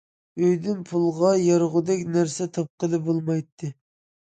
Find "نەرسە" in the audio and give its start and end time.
2.17-2.49